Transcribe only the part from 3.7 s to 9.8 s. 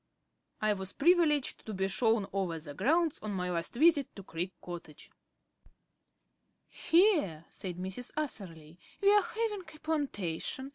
visit to Creek Cottage. "Here," said Mrs. Atherley, "we are having a